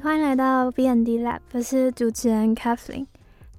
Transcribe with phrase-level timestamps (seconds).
[0.00, 3.06] 欢迎来到 B N D Lab，我是主持人 Kathleen。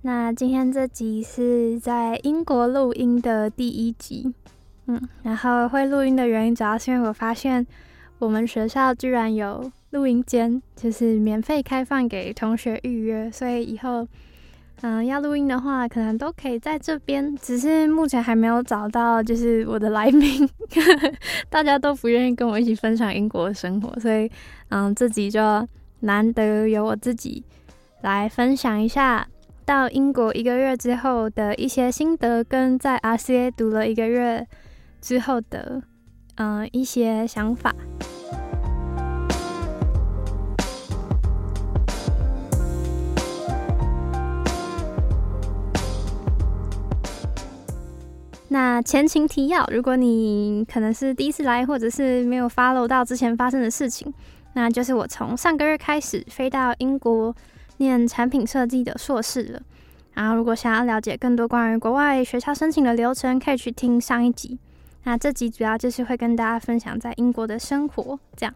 [0.01, 4.33] 那今天这集是在英国录音的第一集，
[4.87, 7.65] 嗯，然后会录音的原因主要是因为我发现
[8.19, 14.08] 我们学校居然有录音间，就是免费开放给同学预约，所以以后。
[14.81, 20.50] 嗯，要录音的话，可能都可以在这边，只是目前还没有找到，就是我的来宾，
[21.50, 24.30] 大家都不愿意跟我一起分享英国的生活，所以，
[24.70, 25.40] 嗯，这集就
[26.03, 27.45] 难得由我自己
[28.02, 29.25] 来分享一下
[29.66, 34.45] 到英国一个月之后的一些心得，跟在 RCA 读了一个月
[34.99, 35.81] 之后的，
[36.35, 37.73] 嗯，一些想法。
[48.49, 54.13] 那前情提要，如果你可能是第一次来，或者是没有 follow 到之前发生的事情，
[54.54, 57.35] 那就是我从上个月开始飞到英国
[57.77, 59.62] 念产品设计的硕士了。
[60.13, 64.57] 然后，如果想要了解更多关于国外学校申请的流程，可以去听上一集。
[65.03, 68.19] 那这集主要就是会跟大家分享在英国的生活。
[68.35, 68.53] 这样，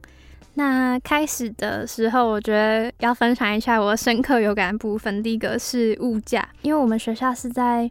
[0.54, 5.22] 那开始的时候，我觉得要分享一下我深刻有感的部分。
[5.22, 7.90] 第一个是物价，因为我们学校是在。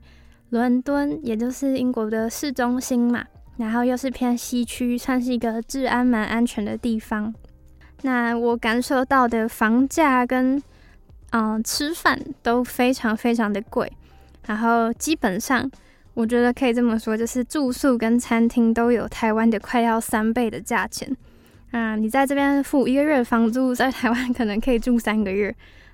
[0.51, 3.25] 伦敦，也就是英国的市中心嘛，
[3.57, 7.35] 然后又是偏西区，算是一个治安蛮安全的地方。
[8.07, 10.63] 那我感受到的房价跟
[11.31, 13.91] 嗯吃饭都非常非常的贵，
[14.47, 15.69] 然后基本上
[16.15, 21.17] 我觉得可以这么说，就是住宿跟餐厅都有台湾的快要三倍的价钱。
[21.73, 25.53] 啊，你在这边付一个月房租，在台湾可能可以住三个月，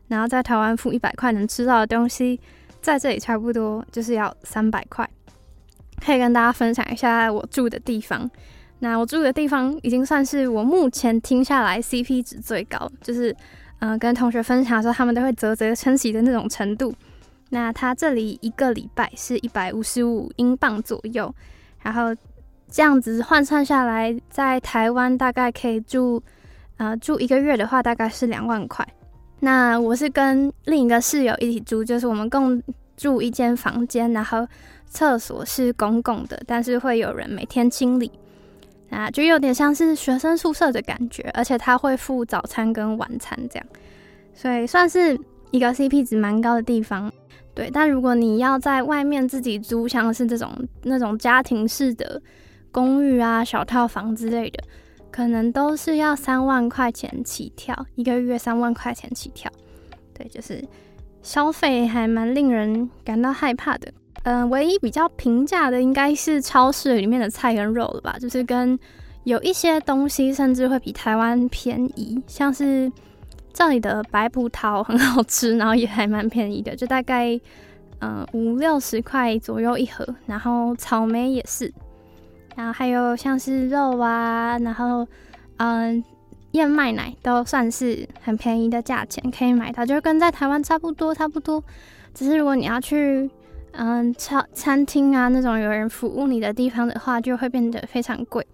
[0.08, 2.38] 然后在台湾付一百块能吃到的东西。
[2.82, 5.08] 在这里差不多就是要三百块，
[6.04, 8.30] 可以跟大家分享一下我住的地方。
[8.82, 13.34] 那我住的地方已经算是我目前听下来 CP 值最高，就是
[13.78, 16.92] 嗯跟同学分享的时候，他们都会啧啧称奇的那种程度。
[17.50, 21.32] 那他这里一个礼拜是一百五十五英镑左右，
[21.82, 22.12] 然后
[22.68, 26.20] 这样子换算下来，在台湾大概可以住
[26.78, 28.84] 呃住一个月的话，大概是两万块。
[29.38, 32.60] 那我是跟另一个室友一起住，就是我们共
[32.96, 34.44] 住一间房间，然后
[34.86, 38.10] 厕所是公共的，但是会有人每天清理，
[38.92, 43.66] 啊，就有点像是学生宿舍的感觉，而且他会付早餐跟晚餐这样，
[44.32, 45.18] 所以算是
[45.50, 47.12] 一个 CP 值蛮高的地方。
[47.54, 50.50] 对，但如果你要在外面自己租，像是这种
[50.82, 52.22] 那种家庭式的
[52.70, 54.62] 公寓啊、小套房之类的。
[55.10, 59.52] 可能都是要三万块钱起跳，一个月三万块钱起跳，
[60.14, 60.66] 对，就是
[61.20, 63.92] 消费还蛮令人感到害怕的。
[64.24, 68.78] 嗯，唯一比较平价的应该是超市里面的菜跟肉了吧，就是跟
[69.24, 72.90] 有一些东西甚至会比台湾便宜，像是
[73.52, 77.38] 这里的白葡萄很好吃，然后也还蛮便宜的，就大概
[78.00, 81.72] 嗯五六十块左右一盒，然后草莓也是。
[82.54, 85.06] 然后还有像是肉啊，然后
[85.56, 86.04] 嗯，
[86.50, 91.64] 燕麦奶都算是很便宜的价钱可以买到，就是跟在台湾差不多，差不多。
[92.12, 93.30] 只是如果你要去
[93.72, 98.46] 嗯餐餐厅啊那种有人服务你的地方的话，就会变得非常贵。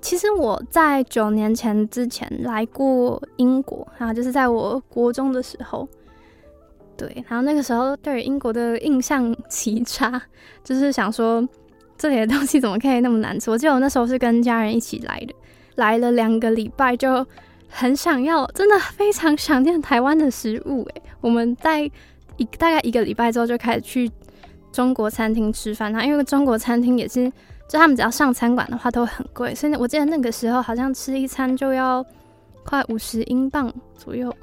[0.00, 5.88] 其实我在九年前之前来过英国，然后就是在我国中的时候，
[6.96, 10.20] 对，然后那个时候对英国的印象极差，
[10.64, 11.46] 就是想说。
[12.02, 13.50] 这里的东西怎么可以那么难吃？
[13.50, 15.34] 我记得我那时候是跟家人一起来的，
[15.74, 17.26] 来了两个礼拜就
[17.68, 20.82] 很想要，真的非常想念台湾的食物。
[20.94, 21.82] 诶，我们在
[22.38, 24.10] 一大概一个礼拜之后就开始去
[24.72, 27.30] 中国餐厅吃饭，然后因为中国餐厅也是，
[27.68, 32.04] 就他们只要上餐馆的话都很贵，所以我记得那个时候好像吃一餐就要
[32.64, 34.34] 快五十英镑左右，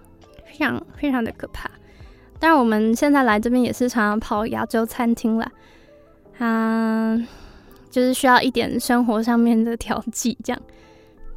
[0.45, 1.69] 非常非常的可怕。
[2.39, 5.51] 但是我们现在来这边也是常常跑亚洲餐厅啦，
[6.39, 7.27] 嗯。
[7.89, 10.61] 就是需要一点生活上面的调剂，这样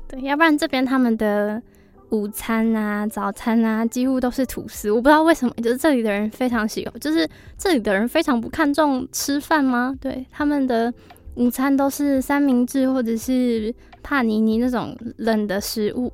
[0.07, 1.63] 对，要不然这边他们的
[2.11, 4.91] 午餐啊、早餐啊，几乎都是吐司。
[4.91, 9.97] 我不知道为什么，就是这里的人非常喜欢，就是这里的人非常不看重吃饭吗？
[10.01, 10.93] 对，他们的
[11.35, 16.13] 午餐都是三明治或者是帕尼尼那种冷的食物，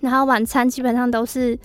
[0.00, 1.58] 然后晚餐基本上都是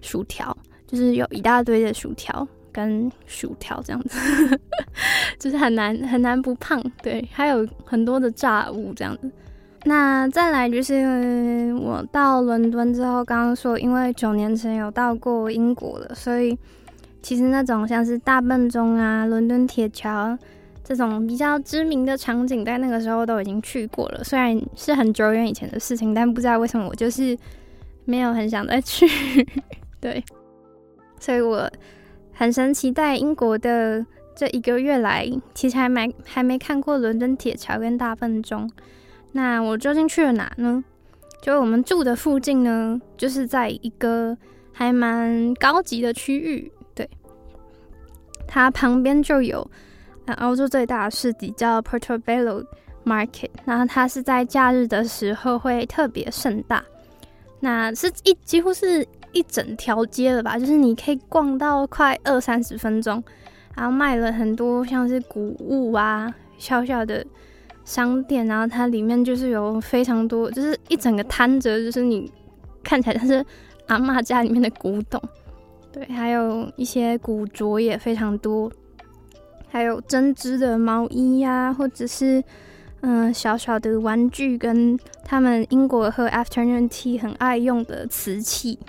[0.00, 0.56] 薯条，
[0.86, 2.46] 就是有一大堆的薯条。
[2.72, 4.60] 跟薯条这样子，
[5.40, 6.78] 就是很难很难不胖。
[7.02, 9.32] 对，还有很多的炸物这样子。
[9.88, 16.58] 那再来就是我到伦敦之后，刚刚说因为九年前有到过英国了，所以
[17.22, 20.36] 其实那种像是大笨钟啊、伦敦铁桥
[20.82, 24.24] 这种比较知名的场景，在那个时候都已经去过了。
[24.24, 27.38] 虽然是很久远以前的事情，但不知道为什么我就是
[28.04, 29.06] 没有很想再去。
[30.00, 30.20] 对，
[31.20, 31.70] 所以我
[32.32, 34.04] 很神期待英国的
[34.34, 38.68] 这一个月来，其实还没还没看过伦敦铁桥跟大笨钟。
[39.32, 40.82] 那我究竟去了哪呢？
[41.42, 44.36] 就我们住的附近呢，就是在一个
[44.72, 46.72] 还蛮高级的区域。
[46.94, 47.08] 对，
[48.48, 49.70] 它旁边就有
[50.38, 52.64] 欧洲最大的市集叫 Portobello
[53.04, 56.82] Market，然后它是在假日的时候会特别盛大。
[57.60, 63.22] 那是一几乎是一整条街了吧，就是你可以逛到快二三十分钟，
[63.76, 67.24] 然后卖了很多像是谷物啊，小小的。
[67.86, 72.30] 商店，然后它里面就是有非常多，就是一整个摊着，就是你
[72.82, 73.46] 看起来像是
[73.86, 75.22] 阿妈家里面的古董，
[75.92, 78.68] 对，还有一些古着也非常多，
[79.68, 82.42] 还有针织的毛衣呀，或者是
[83.02, 88.80] 嗯小小的玩具，跟他们英国喝 afternoon tea 很爱用的瓷器。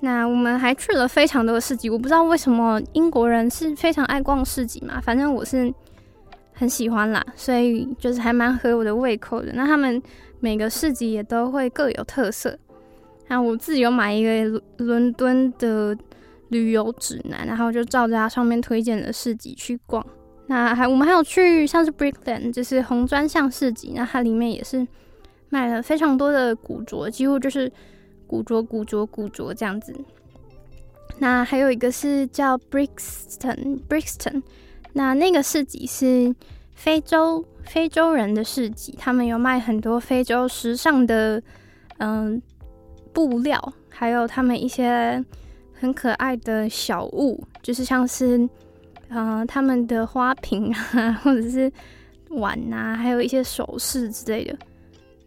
[0.00, 5.72] 那我们还去了非常多的市集，我不知道为什么英国人是非常爱逛市集嘛，反正我是。
[6.54, 9.52] 很喜欢啦，所以就是还蛮合我的胃口的。
[9.54, 10.00] 那他们
[10.40, 12.56] 每个市集也都会各有特色。
[13.26, 15.96] 然后我自己有买一个伦敦的
[16.50, 20.06] 旅游指南，然后就照着它上面推荐的市集去逛。
[20.46, 24.86] 那还我们还有去像是 Brickland，就是红砖巷市集，那它里面也是
[25.48, 27.72] 卖了非常多的古着，几乎就是
[28.26, 29.94] 古着、古着、古着这样子。
[31.18, 34.42] 那还有一个是叫 Brixton，Brixton。
[34.96, 36.32] 那那个市集是
[36.72, 41.42] 非洲非洲人的市集，他们有卖很多非洲时尚的
[41.98, 42.40] 嗯
[43.12, 45.22] 布料，还有他们一些
[45.72, 48.48] 很可爱的小物，就是像是
[49.08, 51.70] 嗯他们的花瓶啊，或者是
[52.28, 54.56] 碗啊，还有一些首饰之类的。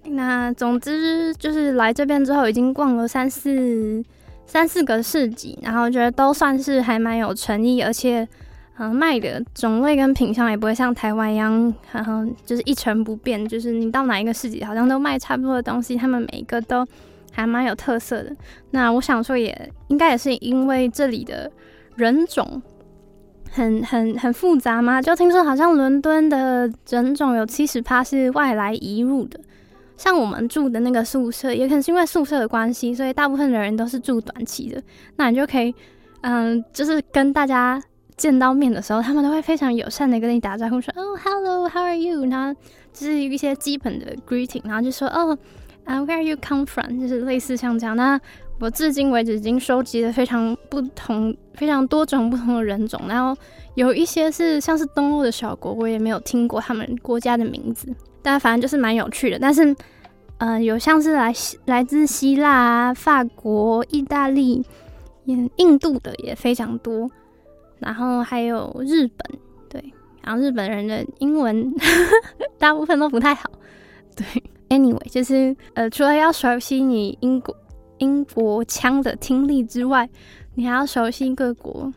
[0.05, 4.01] 那总之就是来这边之后，已经逛了三四
[4.45, 8.25] 三四个市集，然后觉得都算是还蛮有诚意，而且。
[8.79, 13.43] 嗯，卖的种类跟品相也不会像台湾一样，然后就是一成不变。
[13.47, 15.95] 就是你到哪一个市集，好像都卖差不多的东西。
[15.95, 16.85] 他们每一个都
[17.31, 18.35] 还蛮有特色的。
[18.69, 21.51] 那我想说，也应该也是因为这里的
[21.95, 22.61] 人种
[23.49, 25.01] 很很很复杂嘛。
[25.01, 29.39] 就听说好像伦敦的人种有七十趴是外来移入的。
[29.95, 34.79] 像我们住的那个宿舍，也可能是因为宿舍的关系，所以大部分的人都是住短期的。
[35.15, 35.73] 那你就可以，
[36.21, 37.81] 嗯，就是跟大家。
[38.17, 42.25] 见到面的时候，他们都会非常友善的跟你打招呼，说哦，hello，how are you？
[42.25, 42.59] 然后
[42.91, 45.37] 就是一些基本的 greeting，然后就说哦，
[45.85, 46.99] 啊，where are you come from？
[46.99, 47.95] 就是类似像这样。
[47.95, 48.19] 那
[48.59, 53.39] 我至今为止已经收集了非常不同、非常多种不同的人种，然后
[53.75, 57.87] 有一些是像是东欧的小国，我也没有听过他们国家的名字，
[58.23, 59.37] 但反正就是蛮有趣的。
[59.39, 59.75] 但是，
[60.39, 61.31] 嗯，有像是来
[61.65, 64.65] 来自希腊、啊法国、意大利、
[65.25, 67.07] 印印度的也非常多。
[67.79, 69.39] 然后还有日本，
[69.69, 69.93] 对，
[70.23, 71.73] 然后日本人的英文
[72.57, 73.49] 大部分都不太好，
[74.15, 74.25] 对。
[74.69, 77.55] Anyway，就是呃，除了要熟悉你英国
[77.99, 80.09] 英国腔的听力之外，
[80.55, 81.89] 你还要熟悉各国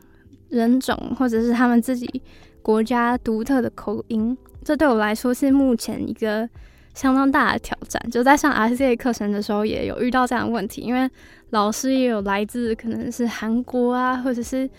[0.51, 2.23] 人种或者是他们自己
[2.63, 4.39] 国家独特的口音。
[4.65, 6.49] 这对我来说是目前一个
[6.95, 8.01] 相当大的挑战。
[8.09, 11.11] 就在上 RCA 课程的时候，也有遇到这样的问题，因为
[11.51, 14.71] 老师也有来自可能是韩国啊，或者是。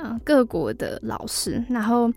[0.00, 2.08] 嗯，各国的老师，然后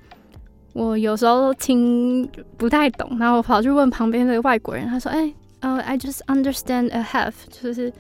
[0.74, 7.92] 我有时候听不太懂，然后我跑去问旁边的外国人，他说：“哎，呃，I just understand a half，就是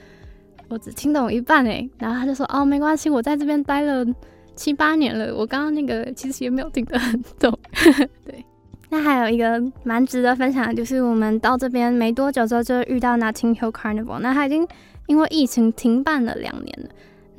[0.70, 4.06] 我只听懂一半哎。”然后他就说：“哦，没关系，我在这边待了
[4.56, 7.58] 七八年了，我刚刚那个其实也没有听得很懂。
[8.24, 8.46] ”对，
[8.90, 14.68] 那还有一个蛮值得分享的，就是我们到这边没多久之后就遇到 Notting Hill Carnival，那他已经
[15.08, 16.90] 因为疫情停办了两年了。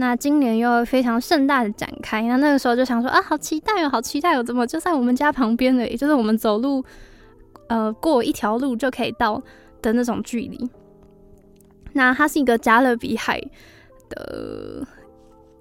[0.03, 6.85] 那今年又非常盛大的展开，那那个时候就想说啊，好期待哦，好期待哦，怎么就在我们家旁边的，也就是我们走路，
[7.69, 9.41] 呃，过一条路就可以到
[9.81, 10.69] 的那种距离。
[11.93, 13.41] 那它是一个加勒比海
[14.09, 14.85] 的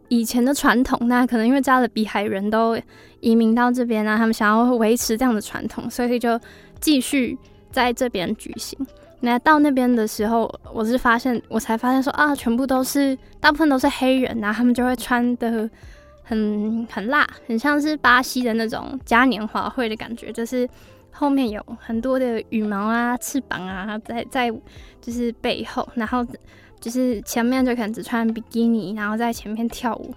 [0.07, 2.75] 以前的传统，那可能因为加勒比海人都
[3.19, 6.39] 移民到这边啊，他们想要维持这样的传统，所以就
[6.79, 7.37] 继续
[7.71, 8.75] 在这边举行。
[9.21, 15.69] 那到那边的时候，我是发现，我才发现说啊，全部都是，大部分都是黑人，然后他们就会穿的
[16.23, 20.67] 很很辣，很像是巴西的那种嘉年华会的感觉，就是
[21.11, 24.51] 后面有很多的羽毛啊、翅膀啊，在在
[24.99, 26.25] 就是背后，然后
[26.79, 30.13] 就是前面就可能只穿比基尼，然后在前面跳舞。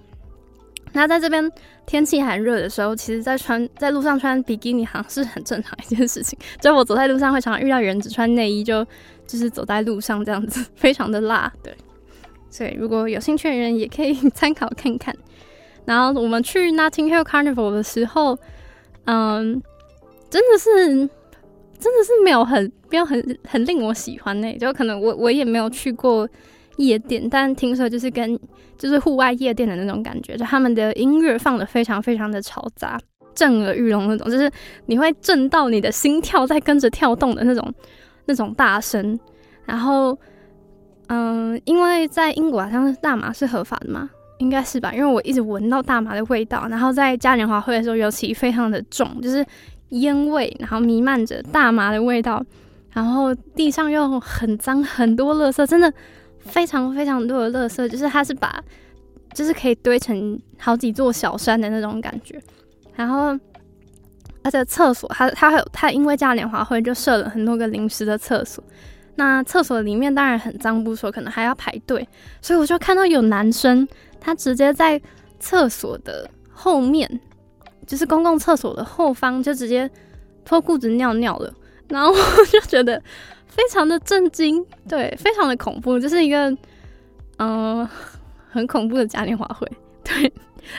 [0.94, 1.52] 那在这边
[1.84, 6.38] 天气很热的时候，其实，在穿在路上穿比基尼好像是很正常一件事情。
[6.60, 8.82] 就我走在路上会常常遇到人只穿内衣就
[9.26, 11.52] 就是走在路上这样子， 非常的辣。
[11.62, 11.76] 对，
[12.48, 15.14] 所以如果有兴趣的人也可以参考看看。
[15.84, 18.38] 然后我们去 Notting Hill Carnival 的时候，
[19.04, 19.60] 嗯，
[20.30, 20.70] 真的是
[21.78, 24.56] 真的是没有很没有很很令我喜欢呢。
[24.58, 26.26] 就可能我我也没有去过
[26.76, 28.38] 夜店，但听说就是跟
[28.78, 32.98] 就是户外夜店的那种感觉，就他们的音乐放的非常非常的嘈杂，
[33.34, 34.50] 震耳欲聋那种，就是
[34.86, 37.72] 你会震到你的心跳在跟着跳动的那种
[38.26, 39.18] 那种大声。
[39.64, 40.18] 然后，
[41.08, 44.10] 嗯，因为在英国好像是大麻是合法的嘛。
[44.38, 49.46] 应该是吧，因为我一直闻到大麻的味道，然后在嘉年华会的时候尤其非常的重，就是
[49.90, 52.44] 烟味，然后弥漫着大麻的味道，
[52.92, 55.90] 然后地上又很脏，很多垃圾，真的
[56.44, 58.62] 非常非常多的垃圾，就是它是把，
[59.32, 62.40] 就是可以堆成好几座小山的那种感觉，
[62.94, 63.38] 然后
[64.42, 68.62] 而且厕所，它它还有它因为嘉年华会就设了很多个临时的厕所，
[69.16, 72.06] 那厕所里面当然很脏不说，可能还要排队，
[72.40, 73.86] 所以我就看到有男生。
[74.26, 74.98] 他直接在
[75.38, 77.20] 厕所的后面，
[77.86, 79.90] 就是公共厕所的后方，就直接
[80.46, 81.52] 脱裤子尿尿了。
[81.88, 83.02] 然后我就觉得
[83.54, 86.56] 非常的震惊，对，非常的恐怖，就是一个
[87.38, 87.88] 嗯
[88.50, 89.66] 很恐怖的嘉年华会，
[90.02, 90.32] 对，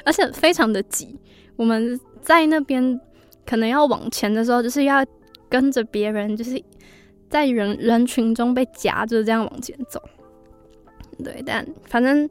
[0.04, 1.18] 而且非常的挤。
[1.56, 3.00] 我们在那边
[3.46, 5.06] 可能要往前的时候，就是要
[5.50, 6.62] 跟着别人，就是
[7.30, 10.02] 在人人群中被夹着这样往前走。
[11.24, 12.30] 对，但反正。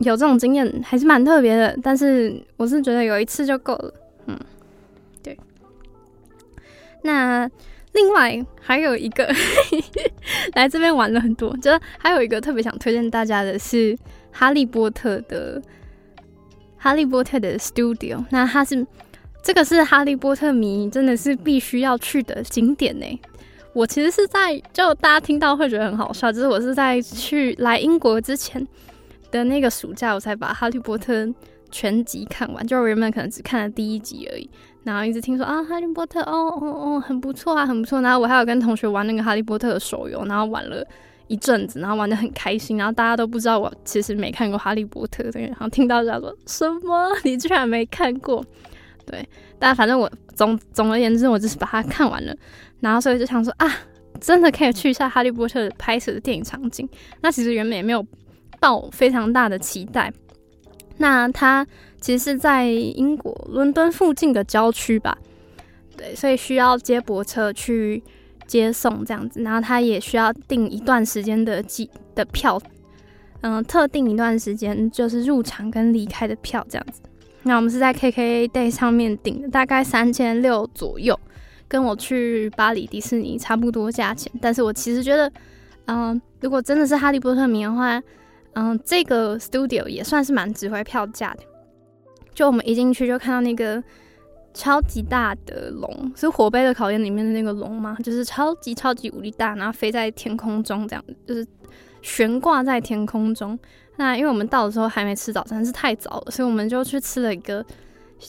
[0.00, 3.92] 有这种经验还是蛮特别的，但是我是觉得有一次就够了。
[4.28, 4.40] 嗯，
[5.22, 5.38] 对。
[7.02, 7.46] 那
[7.92, 9.32] 另外还有一个
[10.54, 13.96] 来这边玩了很多，就是还有一个特别想推荐大家的是
[14.30, 15.60] 哈利波特的
[16.76, 18.24] 哈利波特的 Studio。
[18.30, 18.86] 那它是
[19.42, 23.20] 这个是哈利波特迷真的是必须要去的景点呢。
[23.72, 28.66] 我其实是在就大家听到会觉得很好笑，就是我是在去来英国之前。
[29.32, 31.24] 的那个暑假，我才把《哈利波特》
[31.70, 32.66] 全集看完。
[32.66, 34.50] 就原本可能只看了第一集而已，
[34.82, 38.00] 然后一直听说啊，《哈利波特》哦哦哦，很不错啊，很不错。
[38.00, 40.84] 然后我还有跟同学玩那个《哈利波特》的手游，然后玩了
[41.28, 42.76] 一阵子，然后玩的很开心。
[42.76, 48.44] 然后大家都不知道我其实没看过《哈利波特》，然后听到他说什么，你居然没看过？
[49.06, 52.34] 对，但反正我总总而言之，我就是把它看完了。
[52.80, 53.68] 然后所以就想说啊，
[54.20, 56.88] 真的可以去一下《哈利波特》拍摄的电影场景。
[57.20, 58.04] 那其实原本也没有。
[58.62, 60.12] 抱非常大的期待。
[60.98, 61.66] 那它
[62.00, 65.16] 其实是在英国伦敦附近的郊区吧？
[65.96, 68.02] 对，所以需要接驳车去
[68.46, 69.42] 接送这样子。
[69.42, 72.60] 然后他也需要订一段时间的机的票，
[73.42, 77.02] 嗯，特定一段时间就是入场跟离开的票这样子。
[77.42, 81.18] 那我们是在 KKday 上面订的，大概三千六左右，
[81.68, 84.32] 跟我去巴黎迪士尼差不多价钱。
[84.40, 85.30] 但是我其实觉得，
[85.86, 88.02] 嗯，如果真的是哈利波特迷的话，
[88.54, 91.44] 嗯，这个 studio 也算是蛮值回票价的。
[92.34, 93.82] 就我们一进去就看到那个
[94.54, 97.96] 超级大的龙，是《火杯的考验》里面的那个龙吗？
[98.02, 101.46] 就是超级超级无敌大，然后飞在天空中，这样就是
[102.02, 103.58] 悬挂在天空中。
[103.96, 107.64] 那因为我们到的时候还没吃早餐，是太早了，所以我们就去吃了一个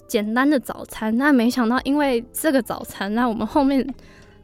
[0.07, 1.15] 简单的早餐。
[1.17, 3.87] 那没想到，因为这个早餐，那我们后面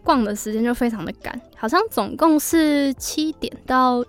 [0.03, 4.03] 逛的时间就非常的赶，好像总共是七点到。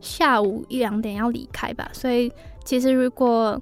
[0.00, 2.28] 下午一两点要离开吧，所以
[2.64, 3.56] 其实如果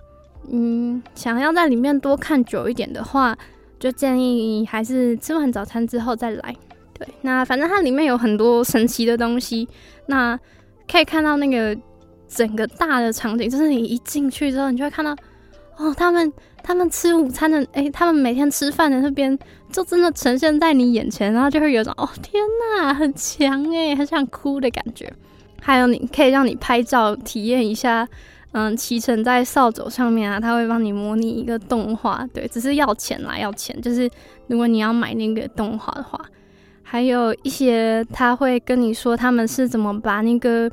[0.50, 3.36] 嗯想要在里面多看久一点的话，
[3.78, 6.54] 就建议还是吃完早餐之后再来。
[6.92, 9.66] 对，那反正它里面有很多神奇的东西，
[10.06, 10.38] 那
[10.90, 11.76] 可以看到那个
[12.28, 15.16] 整个大的场景，就是你一进去之后，你就会看到
[15.78, 16.30] 哦，他们
[16.62, 19.38] 他们吃午餐的，诶，他们每天吃饭的那边
[19.72, 22.42] 就真的呈现在你眼前，然后就会有种哦天
[22.76, 25.10] 呐，很强诶，很想哭的感觉。
[25.62, 28.06] 还有，你可以让你拍照体验一下，
[28.52, 33.80] 嗯，骑乘在扫帚上面啊，他会帮你模拟一个动画，对，只是要钱啦，要钱。
[33.80, 34.10] 就是
[34.48, 36.20] 如果你要买那个动画的话，
[36.82, 40.70] 还有一些他会跟你说他们是怎么把那个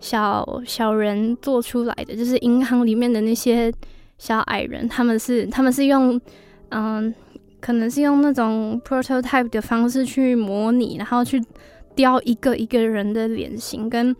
[0.00, 3.72] 小小人做出来的，就是银行里面的那些
[4.18, 6.20] 小矮人，他们是他们是用
[6.70, 7.14] 嗯，
[7.60, 11.42] 可能是用那种 prototype 的方式去模拟，然后去。
[11.96, 14.12] 雕一个一个人的脸型，跟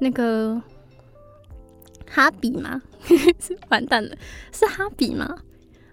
[0.00, 0.60] 那个
[2.14, 2.82] 哈比吗？
[3.70, 4.14] 完蛋了，
[4.52, 5.26] 是哈比吗？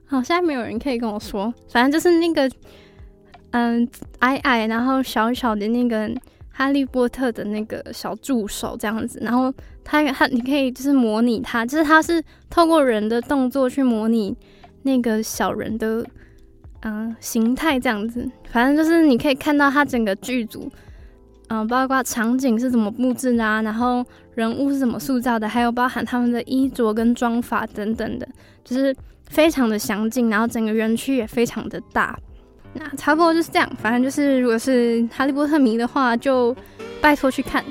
[0.05, 2.51] 好，现在没有人可以跟我说，反正就是那个，
[3.51, 3.87] 嗯，
[4.19, 6.11] 矮矮然后小小的那个
[6.51, 14.35] 哈利波特的那个小助手这样子，然后他他你可以就是模拟他，就是他是透过人的动作去模拟
[14.83, 16.05] 那个小人的
[16.81, 20.69] 嗯形态这样子，反正就是你可以看到他整个剧组。
[21.49, 28.27] 嗯，包括场景是怎么布置的啊，然后人物是怎么塑造的，还有包含他们的衣着跟妆法等等的，
[28.63, 28.95] 就是
[29.29, 30.29] 非常的详尽。
[30.29, 32.17] 然后整个园区也非常的大。
[32.73, 36.55] 那差不多就是这样，反正就是如果是哈利波特迷的话，就
[37.01, 37.65] 拜托去看。